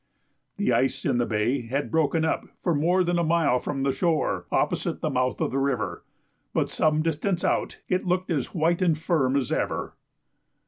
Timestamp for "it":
7.87-8.03